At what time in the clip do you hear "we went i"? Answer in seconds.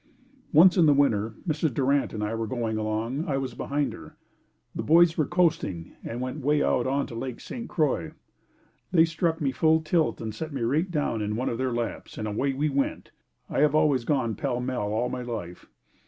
12.53-13.59